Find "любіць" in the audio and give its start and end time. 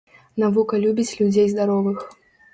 0.85-1.15